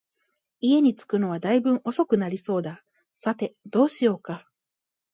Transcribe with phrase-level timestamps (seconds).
[0.61, 4.49] 家に着くのは大分遅くなりそうだ、さて、どうしようか